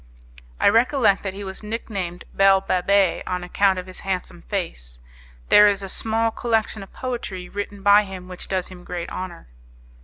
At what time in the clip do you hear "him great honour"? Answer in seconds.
8.69-9.47